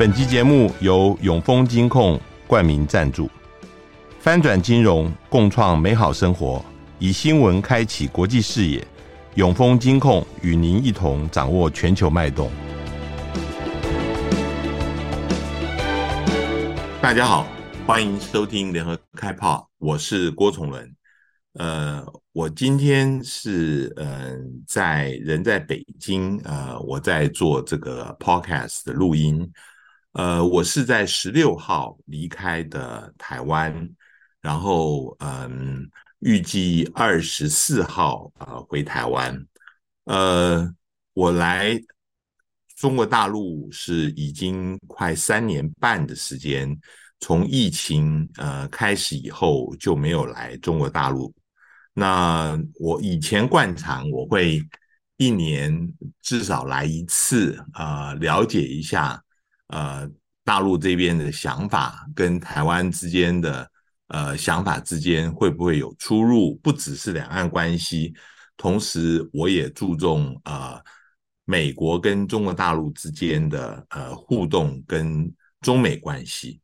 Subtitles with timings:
[0.00, 3.28] 本集节目由永丰金控冠名赞助，
[4.18, 6.64] 翻转金融，共创美好生活，
[6.98, 8.82] 以新闻开启国际视野。
[9.34, 12.50] 永丰金控与您一同掌握全球脉动。
[17.02, 17.46] 大家好，
[17.86, 20.90] 欢迎收听联合开炮，我是郭崇伦。
[21.58, 29.46] 呃，我今天是嗯、在人在北京，呃，我在做这个 podcast 的录音。
[30.12, 33.88] 呃，我是在十六号离开的台湾，
[34.40, 39.46] 然后嗯，预计二十四号呃回台湾。
[40.06, 40.68] 呃，
[41.14, 41.80] 我来
[42.76, 46.76] 中国大陆是已经快三年半的时间，
[47.20, 51.32] 从疫情呃开始以后就没有来中国大陆。
[51.94, 54.60] 那我以前惯常我会
[55.18, 59.22] 一年至少来一次，呃，了解一下。
[59.70, 60.08] 呃，
[60.44, 63.70] 大陆这边的想法跟台湾之间的
[64.08, 66.54] 呃想法之间会不会有出入？
[66.56, 68.14] 不只是两岸关系，
[68.56, 70.80] 同时我也注重呃
[71.44, 76.60] 美国跟中国大陆之间的呃互动跟中美关系。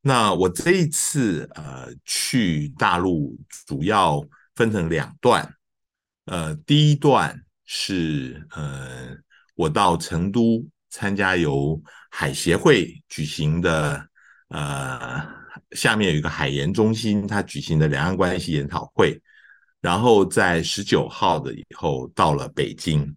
[0.00, 4.22] 那我这一次呃去大陆主要
[4.54, 5.52] 分成两段，
[6.26, 9.16] 呃，第一段是呃
[9.54, 10.64] 我到成都
[10.96, 11.78] 参加由
[12.10, 14.08] 海协会举行的，
[14.48, 15.22] 呃，
[15.72, 19.20] 下面有一个海研中心，他举行的两岸关系研讨会，
[19.82, 23.14] 然后在十九号的以后到了北京。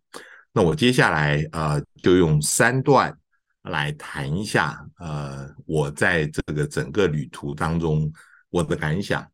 [0.52, 3.18] 那我接下来呃就用三段
[3.62, 8.12] 来谈一下，呃，我在这个整个旅途当中
[8.50, 9.26] 我的感想。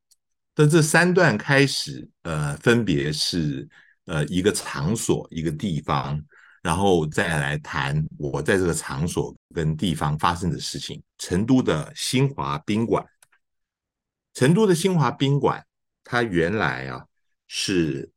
[0.54, 3.68] 的这三段开始，呃，分别是
[4.06, 6.22] 呃一个场所一个地方。
[6.66, 11.00] 然后再来谈我在这个场所跟地方发生的事情。
[11.20, 13.06] 成都的新华宾馆，
[14.34, 15.64] 成都的新华宾馆，
[16.04, 17.06] 它原来啊
[17.46, 18.12] 是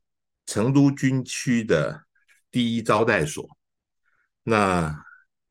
[0.46, 2.04] 成都军区的
[2.50, 3.46] 第一招待所。
[4.44, 4.98] 那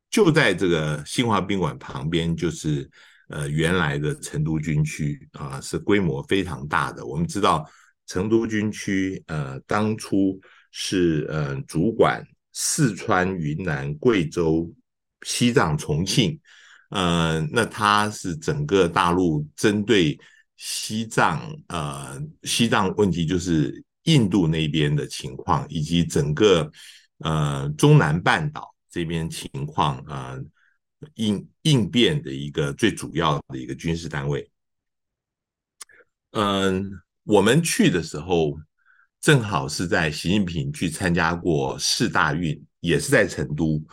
[0.10, 2.90] 就在这个新华宾馆旁边，就是
[3.30, 7.06] 呃原来的成都军区啊，是规模非常大的。
[7.06, 7.70] 我们知道
[8.08, 10.42] 成都军区呃当初
[10.72, 12.26] 是呃主管。
[12.60, 14.74] 四川、云南、贵州、
[15.22, 16.40] 西藏、重庆，
[16.90, 20.20] 呃，那它是整个大陆针对
[20.56, 26.72] 西藏，呃，西藏问题就是印度那边的情况，以及整个
[27.20, 30.44] 呃中南半岛这边情况，呃，
[31.14, 34.50] 应应变的一个最主要的一个军事单位。
[36.32, 36.90] 嗯、
[37.24, 38.58] 我们去的时候。
[39.20, 43.84] 正好是在习近平去参加过世大运，也是在成都，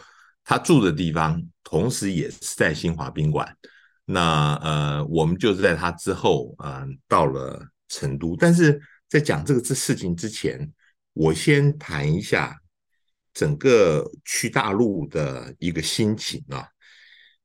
[0.45, 3.57] 他住的地方，同时也是在新华宾馆。
[4.05, 8.37] 那呃，我们就是在他之后，呃，到了成都。
[8.37, 10.71] 但是在讲这个这事情之前，
[11.15, 12.57] 我先谈一下
[13.33, 16.69] 整个去大陆的一个心情啊，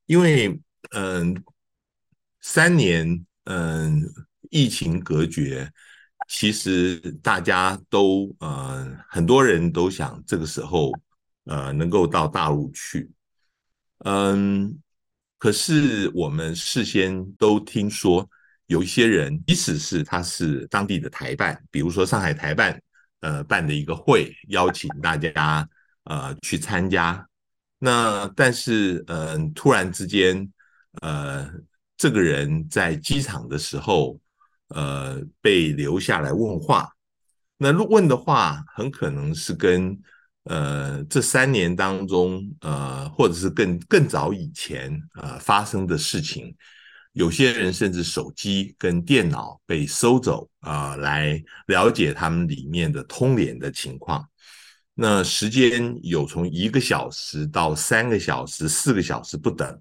[0.05, 0.59] 因为
[0.91, 1.41] 嗯、
[2.41, 4.03] 三年嗯、
[4.51, 5.71] 疫情隔绝。
[6.31, 10.93] 其实大家都呃，很多人都想这个时候
[11.45, 13.09] 呃能够到大陆去，
[14.05, 14.77] 嗯，
[15.39, 18.29] 可是我们事先都听说
[18.67, 22.79] 有一些人，即使是他是当地的台办，比如说上海台办
[23.21, 25.67] 呃办的一个会，邀请大家
[26.03, 27.27] 呃去参加，
[27.79, 30.47] 那但是呃突然之间
[31.01, 31.51] 呃
[31.97, 34.19] 这个人在机场的时候。
[34.69, 36.89] 呃，被留下来问话，
[37.57, 39.99] 那问的话很可能是跟
[40.43, 46.55] 呃这三年当中呃，或者是更更早以前呃发生的事情，
[47.13, 54.25] 有些人甚至手机跟电脑被收走啊，来了解他们里面的通联的情况。
[54.93, 59.79] 那时间有从一个小时到三个小时、四个小时不等。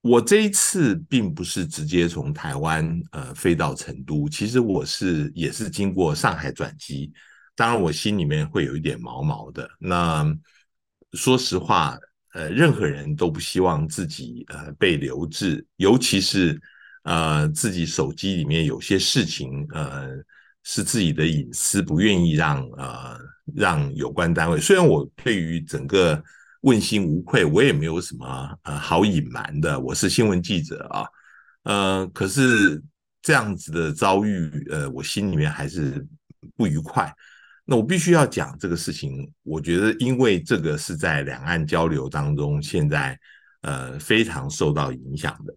[0.00, 7.12] 我这一次并不是直接从台湾呃飞到成都，其实我是也是经过上海转机，
[7.56, 9.68] 当然我心里面会有一点毛毛的。
[9.78, 10.24] 那
[11.14, 11.98] 说实话，
[12.34, 16.60] 呃，任何人都不希望自己呃被留置，尤其是
[17.02, 20.08] 呃自己手机里面有些事情呃
[20.62, 23.18] 是自己的隐私，不愿意让呃
[23.56, 24.60] 让有关单位。
[24.60, 26.22] 虽然我对于整个
[26.62, 29.78] 问心无愧，我也没有什么呃好隐瞒的。
[29.78, 31.06] 我是新闻记者啊，
[31.62, 32.82] 呃，可是
[33.22, 36.04] 这样子的遭遇，呃，我心里面还是
[36.56, 37.14] 不愉快。
[37.64, 43.18] 那我必须要讲这个事情，我觉得因为这个是在两岸交流当中，现在
[43.60, 45.54] 呃非常受到影响的。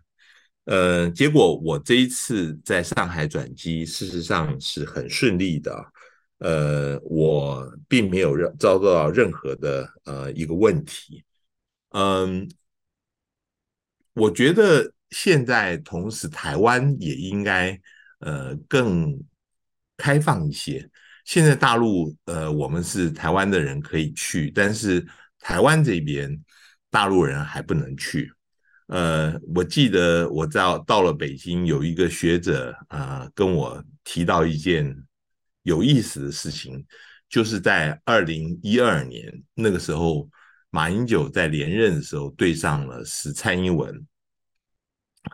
[0.65, 5.73] 呃，结果我这一次在上海转机，事实上是很顺利的。
[6.41, 11.23] 呃，我并没有任遭到任何的呃一个问题。
[11.89, 12.49] 嗯，
[14.13, 17.79] 我觉得现在同时台湾也应该
[18.19, 19.21] 呃更
[19.97, 20.89] 开放一些。
[21.25, 25.05] 现在大陆呃，我们是台湾的人可以去，但是
[25.39, 26.43] 台湾这边
[26.89, 28.33] 大陆人还不能去。
[28.87, 34.93] 呃，我记得我到到了北京，有一个学者啊、跟我提到一件
[35.63, 36.85] 有意思的事情，
[37.29, 40.29] 就是在二零一二年那个时候，
[40.69, 44.05] 马英九在连任的时候对上了是蔡英文，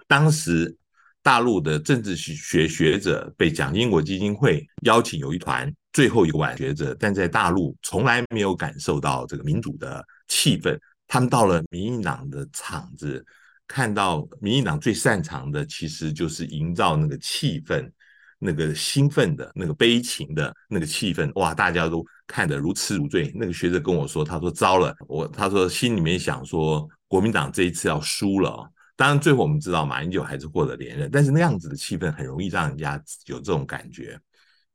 [0.07, 0.75] 当时
[1.21, 10.77] 大陆的政治学学者被蒋经国基金会邀请，有一团最后一个晚学者，但在大陆从来没有感受到这个民主的气氛，
[11.07, 13.25] 他们到了民进党的场子。
[13.69, 17.91] 看到民进党最擅长的，其实就是营造那个气氛，
[18.39, 21.31] 那个兴奋的、那个悲情的那个气氛。
[21.35, 23.31] 哇，大家都看得如痴如醉。
[23.35, 28.69] 那个学者跟我说，他说糟了，我他说心里面想说，国民党这一次要输了。
[28.95, 34.19] 当然，最后我们知道马英九还是获得连任，但是那样子的气氛很容易让人家有这种感觉。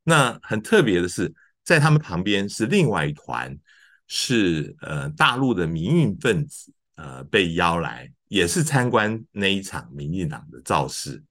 [0.04, 1.32] 那很特别的是，
[1.64, 3.56] 在他们旁边是另外一团，
[4.06, 8.10] 是呃大陆的民运分子，呃被邀来。
[8.28, 11.22] 也是参观那一场民进党的造势，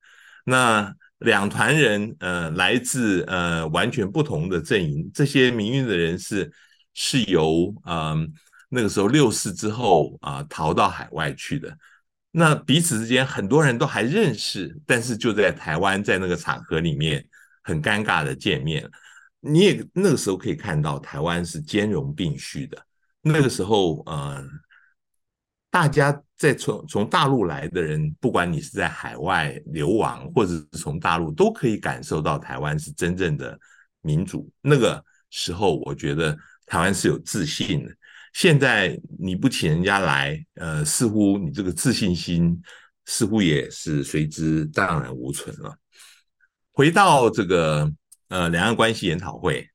[0.45, 6.51] 那两团人呃来自呃完全不同的阵营，这些民运的人士
[6.94, 8.27] 是由嗯、呃、
[8.69, 11.75] 那个时候六四之后啊、逃到海外去的，
[12.31, 17.25] 那彼此之间很多人都还认识，但是就在台湾在那个场合里面
[17.63, 18.88] 很尴尬的见面，
[19.39, 22.77] 你也那个时候可以看到台湾是兼容并蓄的，
[23.21, 24.45] 那个时候呃。
[25.71, 33.57] 大家在从从大陆来的人，不管你是在海外流亡，或者是从大陆，都可以感受到台湾是真正的
[34.01, 34.51] 民主。
[34.62, 37.91] 那个时候，我觉得台湾是有自信的。
[38.33, 42.62] 现在你不请人家来，呃，似乎你这个自信心
[43.06, 45.73] 似乎也是随之荡然无存了。
[46.73, 47.89] 回到这个
[48.27, 49.65] 呃两岸关系研讨会，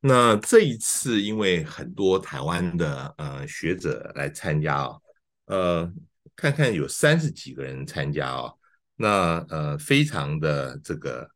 [0.00, 5.00] 那这一次因为很多台湾的呃学者来参加哦。
[5.48, 5.90] 呃，
[6.36, 8.54] 看看有三十几个人参加哦，
[8.96, 11.28] 那呃非常的这个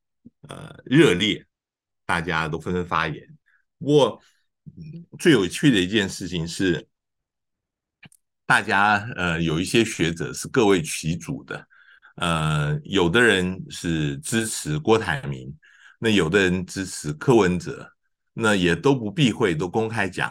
[0.48, 1.44] 呃热烈，
[2.04, 3.26] 大家都纷纷发言。
[3.78, 4.20] 不过
[5.18, 6.86] 最有趣的一件事情是，
[8.44, 11.66] 大家呃有一些学者是各为其主的，
[12.16, 15.50] 呃有的人是支持郭台铭，
[15.98, 17.90] 那有的人支持柯文哲，
[18.34, 20.30] 那也都不避讳，都公开讲，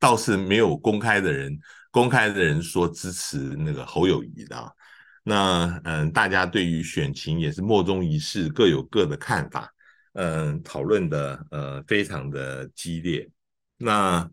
[0.00, 1.56] 倒是没有公开的人。
[1.92, 4.76] 公开的人说支持那个侯友谊的，
[5.22, 9.70] 那嗯，大家对于选情也是莫衷一是，各有各的看法，
[10.14, 13.28] 嗯，讨论的呃非常的激烈。
[13.76, 14.26] 那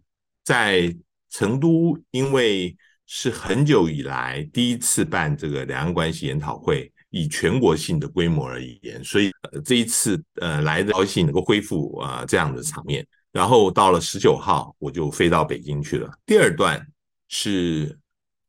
[0.45, 0.95] 在
[1.29, 2.73] 成都，因为
[3.06, 9.29] 是很久以来第一次办这个两岸关系研讨会，以全国性的规模而言，所以
[9.65, 13.05] 这一次呃来的高兴能够恢复啊这样的场面。
[13.33, 16.10] 然后到了十九号，我就飞到北京去了。
[16.25, 16.88] 第二段。
[17.29, 17.98] 是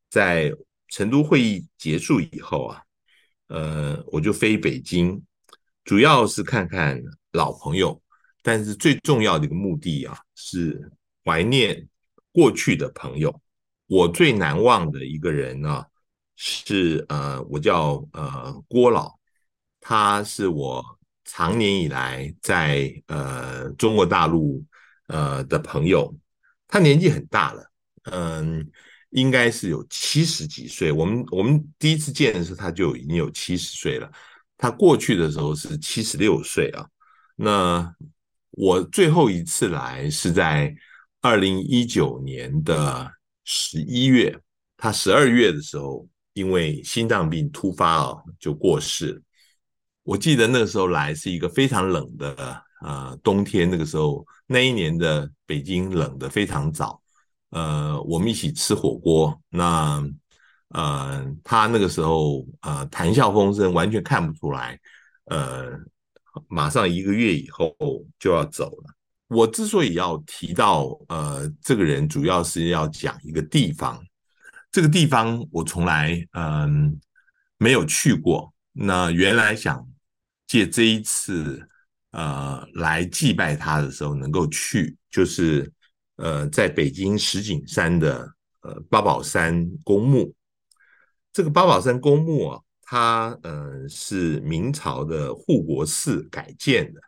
[0.08, 0.52] 在
[0.88, 2.82] 成都会议结束以后啊，
[3.46, 5.22] 呃，我就飞北京，
[5.84, 7.00] 主要是看看
[7.32, 8.02] 老朋友，
[8.42, 10.90] 但是最重要的一个目的啊，是
[11.25, 11.88] 怀念
[12.32, 13.40] 过去的朋友。
[13.87, 15.84] 我最难忘的一个人呢，
[16.34, 19.14] 是呃，我叫呃郭老，
[19.80, 20.84] 他是我
[21.25, 24.64] 长年以来在呃中国大陆
[25.06, 26.16] 呃的朋友，
[26.66, 27.69] 他年纪很大了。
[28.04, 28.66] 嗯，
[29.11, 30.90] 应该是有七十几岁。
[30.90, 34.11] 我们我们第一次见的时候，他就已经有七十岁了。
[34.57, 36.87] 他过去的时候是七十六岁啊。
[37.37, 37.95] 那
[38.50, 40.75] 我最后一次来是在
[41.21, 43.11] 二零一九年的
[43.45, 44.38] 十一月，
[44.76, 49.23] 他十二月的时候因为心脏病突发啊，就过世。
[50.02, 57.00] 我记得那个时候来是一个非常冷的呃冬天，那个时候那一年的北京冷得非常早。
[57.50, 60.00] 呃，我们一起吃火锅，那
[60.69, 64.78] 呃，他那个时候呃谈笑风生，完全看不出来，
[65.25, 65.69] 呃，
[66.47, 67.75] 马上一个月以后
[68.21, 68.95] 就要走了。
[69.26, 74.00] 我之所以要提到呃这个人，主要是要讲一个地方，
[74.71, 77.00] 这个地方我从来嗯、
[77.59, 79.85] 没有去过，那原来想
[80.47, 81.69] 借这一次
[82.12, 85.73] 呃来祭拜他的时候能够去，就是。
[86.20, 90.34] 呃，在北京石景山的呃八宝山公墓，
[91.32, 97.00] 这个八宝山公墓啊，它呃是明朝的护国寺改建的。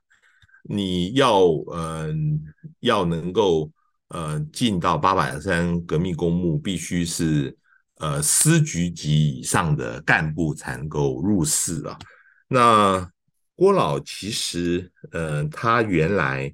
[0.64, 1.42] 你要
[1.74, 2.40] 嗯
[2.80, 3.70] 要能够
[4.08, 7.54] 呃进到八宝山革命公墓，必须是
[7.96, 11.98] 呃司局级以上的干部才能够入寺啊。
[12.48, 13.10] 那
[13.54, 16.50] 郭老其实呃他原来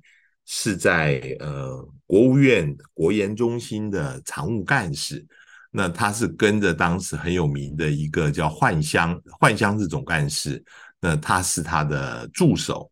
[0.51, 5.25] 是在呃国务院国研中心的常务干事。
[5.71, 10.65] 那他是跟着当时很有名的一个叫幻香，幻香是总干事，
[10.99, 12.91] 那他是他的助手，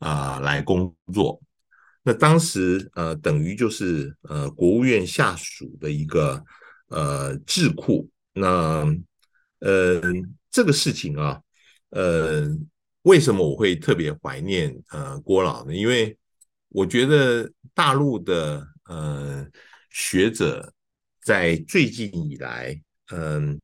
[0.00, 1.40] 呃，来工作。
[2.02, 6.44] 那当时呃，等于就是呃，国务院下属的一个
[6.88, 8.06] 呃智库。
[8.34, 8.86] 那
[9.60, 10.00] 呃，
[10.50, 11.40] 这个事情啊，
[11.90, 12.46] 呃，
[13.02, 15.74] 为什么我会特别怀念呃郭老呢？
[15.74, 16.16] 因为
[16.68, 19.46] 我觉得大陆的呃
[19.90, 20.72] 学者。
[21.20, 22.80] 在最近以来，
[23.12, 23.60] 嗯，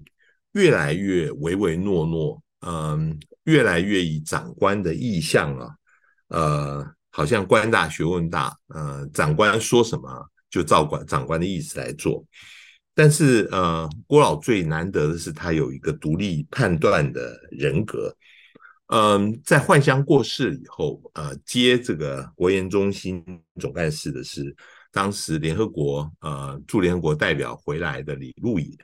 [0.52, 5.70] 越来越唯唯诺诺，嗯，越来越以长官的意向啊，
[6.28, 12.23] 呃，好像官大学问大，呃，长官说什么就照管长官的意思来做。
[12.94, 18.14] 但是，呃，郭老最难得的是他有一个独立判断的人格。
[18.87, 23.25] 嗯，在幻香过世以后，呃，接这个国研中心
[23.61, 24.55] 总干事的是。
[24.95, 28.79] 当时联合国呃驻联合国代表回来的李路野，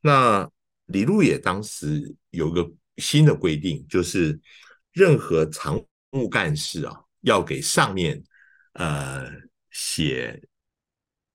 [0.00, 0.50] 那
[0.86, 2.66] 李路野当时有个
[2.96, 4.40] 新的规定，就是
[4.92, 5.78] 任何常
[6.12, 8.24] 务干事啊，要给上面
[8.72, 9.30] 呃
[9.70, 10.42] 写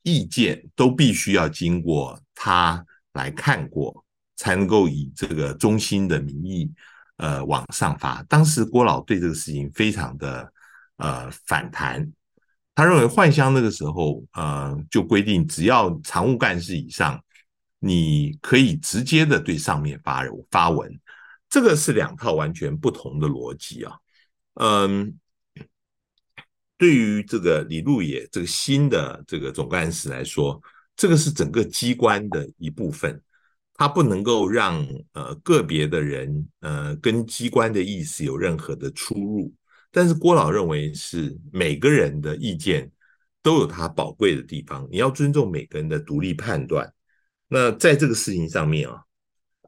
[0.01, 2.83] 意见，都必须要经过他
[3.13, 4.03] 来看过，
[4.36, 6.74] 才能够以这个中心的名义
[7.21, 8.21] 呃往上发。
[8.23, 10.51] 当时郭老对这个事情非常的
[10.97, 12.11] 呃反弹。
[12.73, 17.21] 他认为焕香那个时候，呃，就规定只要常务干事以上，
[17.79, 20.89] 你可以直接的对上面发发文，
[21.49, 23.93] 这个是两套完全不同的逻辑啊。
[24.55, 25.13] 嗯，
[26.77, 30.59] 对于这个李路野这个新的这个总干事来说，
[30.95, 33.21] 这个是整个机关的一部分，
[33.81, 39.51] 他不能够让呃个别的人呃跟机关的意思有任何的出入。
[39.89, 42.91] 但是郭老认为是每个人的意见
[43.41, 46.93] 都有他宝贵的地方，你要尊重每个人的独立判断。
[47.47, 49.01] 那在这个事情上面啊，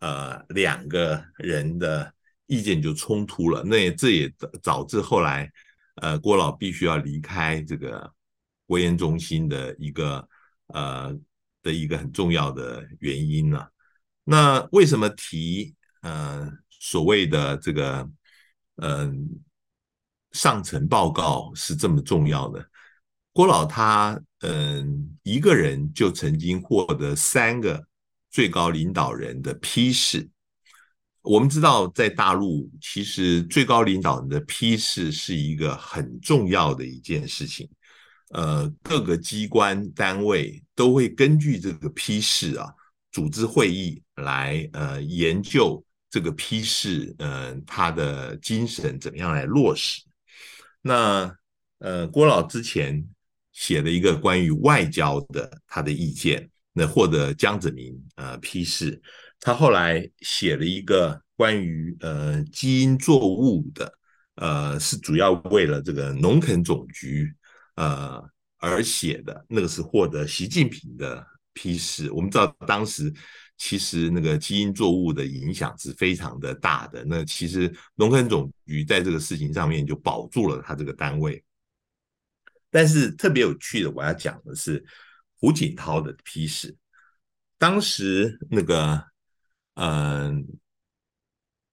[0.01, 2.13] 呃，两个人的
[2.45, 5.51] 意见就冲突了，那这也导致后来
[5.95, 8.13] 呃郭老必须要离开这个
[8.67, 10.29] 国研中心的一个
[10.67, 11.11] 呃
[11.63, 13.65] 的一个很重要的原因呢。
[14.23, 18.09] 那为什么提呃所谓的这个
[18.77, 19.41] 嗯？
[20.33, 22.67] 上层报告是这么重要的。
[23.33, 27.85] 郭老他嗯，一个人就曾经获得三个
[28.31, 30.27] 最高领导人的批示。
[31.21, 37.69] 我们知道，在大陆，其实最高领导人的批示是一个很重要的一件事情。
[38.31, 42.73] 呃，各个机关单位都会根据这个批示啊，
[43.13, 50.01] 组织会议来呃研究这个批示，呃，他的精神怎么样来落实。
[50.81, 51.33] 那
[51.77, 53.07] 呃，郭老之前
[53.51, 59.01] 写了一个关于外交的他的意见，那获得江泽民呃批示。
[59.39, 63.93] 他后来写了一个关于呃基因作物的，
[64.35, 67.31] 呃是主要为了这个农垦总局
[67.75, 68.23] 呃
[68.57, 72.11] 而写的，那个是获得习近平的批示。
[72.11, 73.13] 我们知道当时。
[73.55, 77.05] 其实那个基因作物的影响是非常的大的。
[77.05, 81.41] 那其实农垦总局在这个事情上面就保住了他这个单位。
[82.69, 84.83] 但是特别有趣的，我要讲的是
[85.39, 86.75] 胡锦涛的批示。
[87.57, 89.01] 当时那个
[89.75, 90.45] 嗯、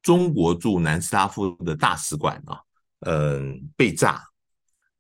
[0.03, 2.61] 中国驻南斯拉夫的大使馆啊，
[3.01, 4.23] 嗯、被炸。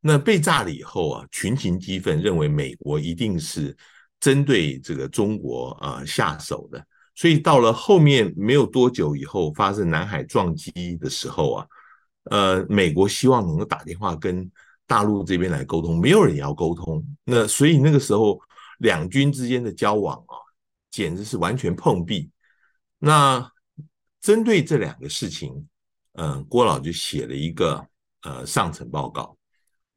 [0.00, 3.76] 那被炸了以后啊，群情激愤，认为美国一定是。
[4.20, 11.66] 针对这个中国啊、呃、下手的，所以到了后面没有多久以后发生南海撞击的时候啊，
[12.24, 14.48] 呃，美国希望能够打电话跟
[14.86, 18.38] 大陆这边来沟通，没有人要沟通，那所以那个时候
[18.80, 20.36] 两军之间的交往啊，
[20.90, 22.30] 简直是完全碰壁。
[22.98, 23.50] 那
[24.20, 25.66] 针对这两个事情，
[26.12, 27.82] 嗯、呃，郭老就写了一个
[28.22, 29.34] 呃上层报告，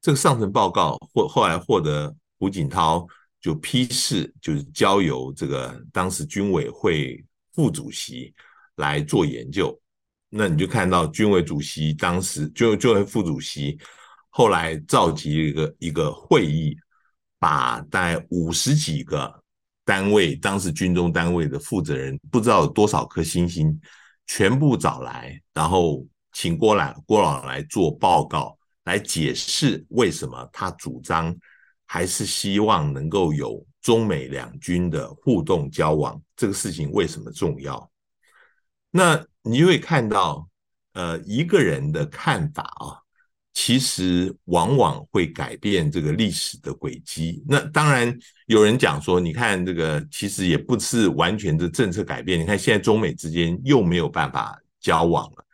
[0.00, 3.06] 这个上层报告获后来获得胡锦涛。
[3.44, 7.22] 就批示，就是交由这个当时军委会
[7.52, 8.34] 副主席
[8.76, 9.78] 来做研究。
[10.30, 13.78] 那你就看到军委主席当时就就副主席
[14.30, 16.74] 后来召集一个一个会议，
[17.38, 19.30] 把大概五十几个
[19.84, 23.78] 单位，当时军中单位的负责人，不知道有多少颗星星，
[24.26, 31.36] 全部找来，然后请郭来郭老来做报告，来解释为什么他主张
[31.86, 37.90] 还是希望能够有中美两军的互动交往，这个事情为什么重要？
[38.90, 40.48] 那你会看到，
[40.92, 43.00] 呃，一个人的看法啊。
[43.56, 47.40] 其实往往会改变这个历史的轨迹。
[47.46, 48.12] 那当然
[48.46, 52.40] 有人讲说，你看这个其实也不是完全的政策改变。
[52.40, 55.46] 你看现在中美之间又没有办法交往了。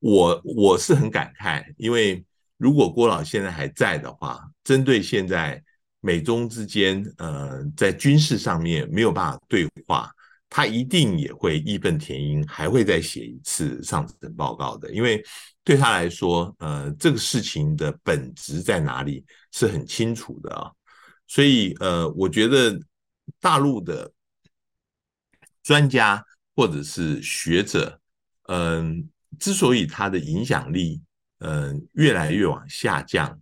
[0.00, 2.22] 我我是很感慨，因为
[2.58, 5.62] 如果郭老现在还在的话，针对现在
[6.00, 10.10] 美中之间呃在军事上面没有办法对话，
[10.48, 15.24] 他一定也会义愤填膺，还会再写一次上层报告的，因为。
[15.64, 20.68] 对他来说，呃，这个事情的本质在哪里是很清楚的啊，
[21.28, 22.76] 所以呃，我觉得
[23.38, 24.12] 大陆的
[25.62, 26.26] 专家
[26.56, 27.96] 或者是学者，
[28.48, 31.00] 嗯，之所以他的影响力
[31.38, 33.40] 嗯越来越往下降，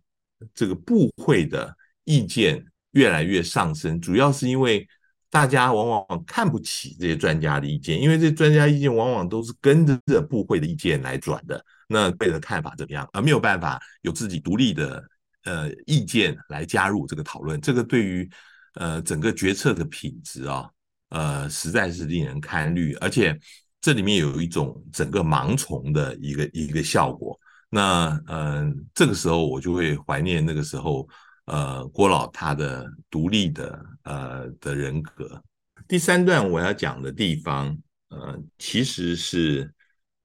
[0.55, 4.87] 这个部会的意见越来越上升，主要是因为。
[5.33, 11.65] 大家往往看不起这些专家的意见，因为这些专家意见往往都是跟着这部会的意见来转的。
[11.87, 13.09] 那会的看法怎么样？
[13.13, 15.01] 而没有办法有自己独立的
[15.45, 18.29] 呃意见来加入这个讨论，这个对于
[18.75, 20.69] 呃整个决策的品质啊，
[21.11, 22.95] 呃实在是令人堪虑。
[22.95, 23.39] 而且
[23.81, 27.39] 这里面有一种整个盲从的一个一个效果。
[27.71, 31.09] 那嗯、呃，这个时候我就会怀念那个时候。
[31.47, 35.43] 呃，郭老他的独立的呃的人格。
[35.89, 37.77] 第三段我要讲的地方，
[38.11, 39.75] 呃，其实是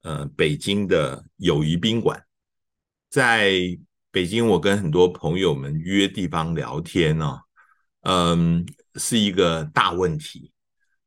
[0.03, 2.23] 呃北京的友谊宾馆。
[3.09, 3.49] 在
[4.11, 7.39] 北京，我跟很多朋友们约地方聊天呢，
[8.01, 8.63] 嗯，
[8.95, 10.51] 是一个大问题。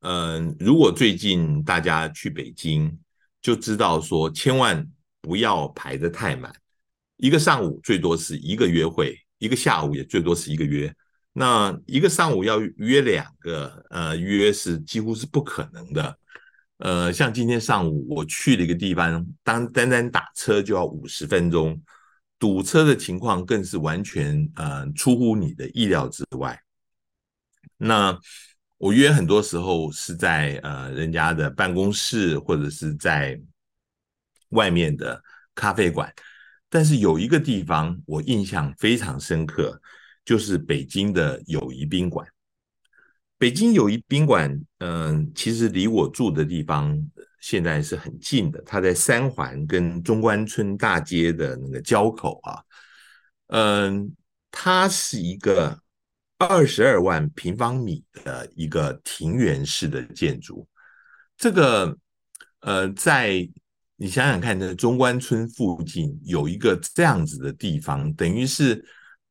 [0.01, 2.99] 嗯，如果最近大家去北京，
[3.41, 4.85] 就知道说千万
[5.21, 6.53] 不要排得太满，
[7.17, 9.19] 一个上午最多是一个约会。
[9.41, 10.93] 一个下午也最多是一个约，
[11.33, 16.19] 那一个上午要约两个，呃，约是几乎是不可能的。
[16.79, 21.81] 呃，像今天上午我去了一个地方，当单单打车就要五十分钟，
[22.37, 26.61] 堵车的情况更是完全呃出乎你的意料之外。
[27.77, 28.19] 那
[28.77, 33.41] 我约很多时候是在呃人家的办公室或者是在
[34.51, 35.23] 外面的
[35.55, 36.13] 咖啡馆。
[36.69, 39.81] 但是有一个地方我印象非常深刻，
[40.25, 42.27] 就是北京的友谊宾馆。
[43.39, 46.99] 北京友谊宾馆，嗯，其实离我住的地方
[47.41, 52.61] 现在是很近的，它在三环跟中关村大街的那个交口啊。
[53.47, 54.13] 嗯，
[54.51, 55.81] 它是一个
[56.37, 60.69] 二十二万平方米的一个庭园式的建筑。
[61.37, 61.97] 这个，
[62.61, 63.49] 呃，在
[64.01, 68.81] 你想想看，那中关村附近有一个这样子的地方，等于是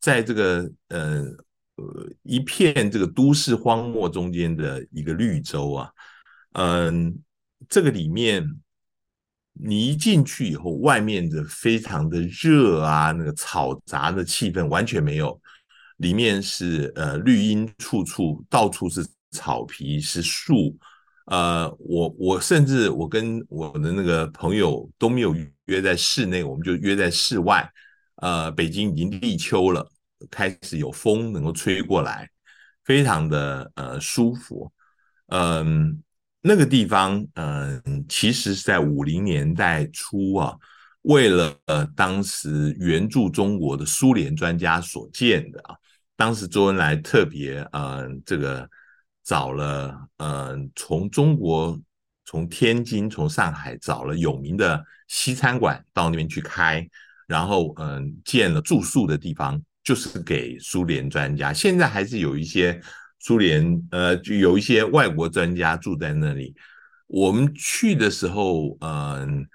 [0.02, 1.24] 在这个呃
[1.76, 5.90] 呃一片这个都市荒漠中间的一个绿洲啊，
[6.52, 7.18] 嗯，
[7.70, 8.46] 这个里面
[9.54, 15.40] 你一进去以后，外面的非常的热啊，那个嘈杂的气氛完全没有，
[15.96, 20.78] 里面是呃绿荫处处，到处是草皮，是树。
[21.28, 25.36] 呃，我我甚至我跟我的那个朋友都没有
[25.66, 27.70] 约在室内，我们就约在室外。
[28.16, 29.86] 呃，北京已经立秋了，
[30.32, 32.30] 开始有风能够吹过来，
[32.86, 34.72] 非常的呃舒服。
[35.28, 36.02] 嗯，
[36.40, 40.56] 那个地方嗯，其实是在五零年代初啊，
[41.02, 45.76] 为了呃当时援助中国的苏联专家所建的啊。
[46.16, 48.66] 当时周恩来特别嗯这个。
[49.28, 51.78] 找了，嗯、从中国，
[52.24, 56.88] 从天津，从上海找了有名的西餐馆到那边去开，
[57.28, 61.52] 然后，嗯、建了住宿的地方，就是给苏联专家。
[61.52, 62.80] 现在还是有一些
[63.20, 66.56] 苏联，呃，就有一些外国专家住在那里。
[67.08, 69.46] 我们去的时候，嗯、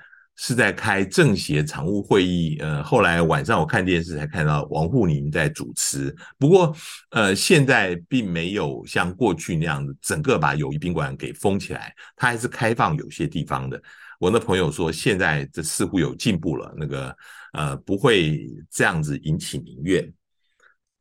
[0.45, 6.13] 是在开政协常务会议，呃，后来晚上我看电视才看到王沪宁在主持。
[6.37, 6.75] 不过，
[7.11, 13.81] 呃，现在并没有像过去那样整个把友谊宾馆给封起来，它还是开放有些地方的。
[14.19, 17.17] 我的朋友说，现在这似乎有进步了，那个
[17.53, 20.13] 呃，不会这样子引起民怨。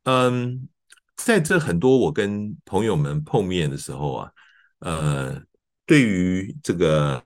[0.04, 0.68] 嗯，
[1.16, 4.30] 在这很多我跟朋友们碰面的时候啊，
[4.78, 5.42] 呃，
[5.84, 7.20] 对于这个，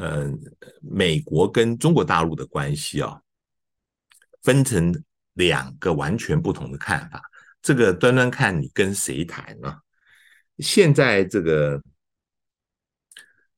[0.00, 0.38] 嗯，
[0.80, 3.20] 美国跟中国大陆的关系啊，
[4.42, 4.94] 分成
[5.34, 7.20] 两个完全不同的看法。
[7.60, 9.80] 这个端端看你跟谁谈啊。
[10.58, 11.82] 现在这个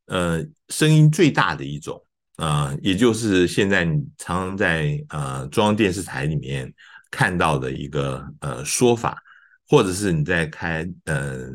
[0.06, 2.02] 呃声音最大的一种
[2.36, 6.72] 啊、呃，也就是现在你常常在呃中央电视台里面
[7.10, 9.22] 看到的一个呃说法，
[9.68, 11.48] 或者是你在开呃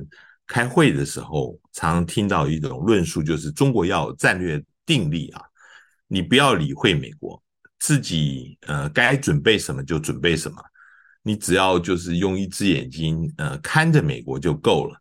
[0.45, 5.41] 开会的时候常听到一种论述，就是中国要战略定力啊，
[6.08, 7.41] 你不要理会美国，
[7.80, 10.62] 自己呃该准备什么就准备什么。
[11.24, 14.95] 你只要就是用一只眼睛，呃，看着美国就够了。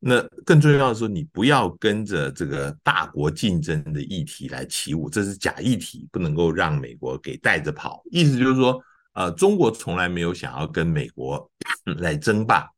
[0.00, 8.00] 那更重要的是说，你不要跟着这个大国竞争的议题来起舞，这是假议题，不能够让美国给带着跑。
[8.10, 8.80] 意思就是说，
[9.12, 11.50] 呃，中国从来没有想要跟美国
[11.98, 12.70] 来争霸。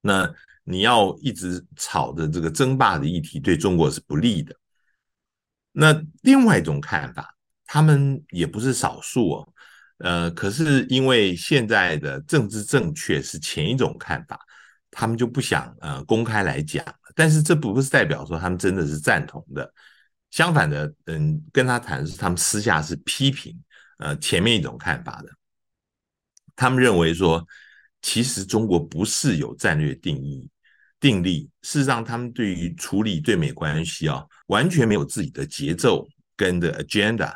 [0.00, 4.54] 那你要一直吵着这个争霸的议题，对中国是不利的。
[5.80, 7.32] 那另外一种看法，
[7.64, 9.52] 他们也不是少数哦。
[9.98, 14.40] 呃，可是因为现在的政治正确是前一种看法，
[14.90, 16.84] 他们就不想呃公开来讲。
[17.14, 19.72] 但是这不是代表说他们真的是赞同的，
[20.30, 23.56] 相反的，嗯，跟他谈是他们私下是批评
[23.98, 25.28] 呃前面一种看法的。
[26.56, 27.46] 他们认为说，
[28.02, 30.48] 其实中国不是有战略定义
[31.00, 36.06] 定力，事实上他们对于处理对美关系啊，完全没有自己的节奏
[36.36, 37.34] 跟的 agenda。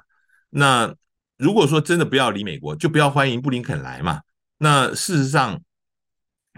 [0.51, 0.95] 那
[1.39, 4.21] 如果说真的不要理美国，就不要欢迎布林肯来嘛。
[4.59, 5.61] 那事实上，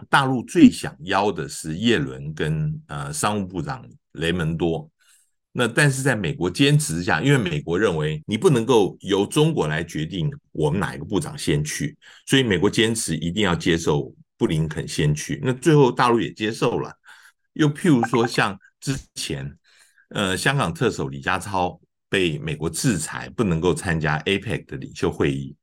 [0.08, 4.90] 大陆最想邀的是叶伦跟呃商务部长雷蒙多。
[5.52, 15.40] 那但是在美国坚持之下，因为美国认为你不能够由中国来决定我们哪一个部长先去，所以美国坚持一定要接受布林肯先去。
[15.42, 16.92] 那最后大陆也接受了。
[17.54, 19.58] 又譬如说像之前，
[20.08, 21.80] 呃，香港特首李家超。
[22.06, 25.56] 被美国制裁，不能够参加 APEC 的领袖会议。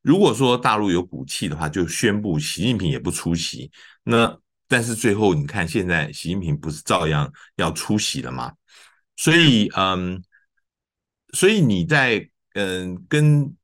[0.00, 3.70] 如果说大陆有骨气的话，就宣布习近平也不出席。
[4.02, 8.52] 那但是最后你看，现在习近平不是照样要出席了吗？
[9.14, 10.20] 所以，嗯，
[11.34, 13.54] 所以你在嗯跟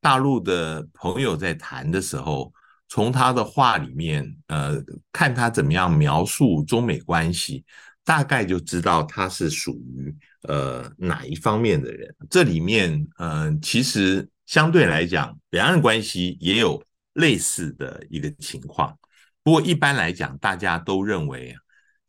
[0.00, 2.52] 大陆的朋友在谈的时候，
[2.90, 4.76] 从他的话里面，呃，
[5.10, 7.64] 看他怎么样描述中美关系，
[8.04, 10.14] 大概就知道他是属于。
[10.44, 12.16] 呃，哪一方面的人？
[12.30, 18.98] 这里面，呃，其实相对来讲，两岸关系也有类似的一个情况。
[19.42, 21.54] 不过一般来讲，大家都认为，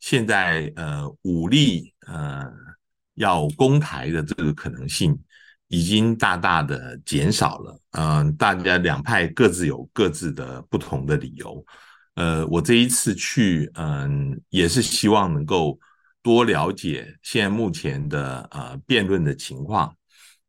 [0.00, 2.50] 现在呃武力呃
[3.16, 5.14] 要攻台的这个可能性
[5.72, 7.80] 已经大大的减少了。
[7.92, 11.64] 嗯、大家两派各自有各自的不同的理由。
[12.14, 15.76] 呃，我这一次去，嗯、也是希望能够。
[16.24, 19.92] 多了解现在目前的呃辩论的情况，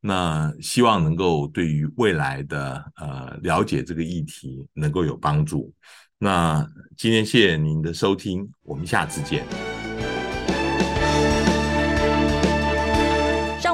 [0.02, 5.74] 那希望能够对于未来的呃了解这个议题能够有帮助。
[6.20, 6.64] 那
[6.96, 9.73] 今天谢谢您的收听，我们下次见。